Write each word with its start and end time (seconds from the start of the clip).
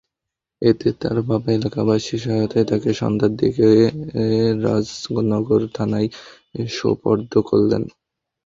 এতে 0.61 0.87
তাঁর 1.01 1.17
বাবা 1.29 1.49
এলাকাবাসীর 1.51 2.19
সহায়তায় 2.23 2.67
তাঁকে 2.69 2.91
সন্ধ্যার 3.01 3.33
দিকে 3.41 3.67
রাজনগর 4.63 5.61
থানায় 5.75 6.09
সোপর্দ 6.73 7.31
করেন। 7.49 7.83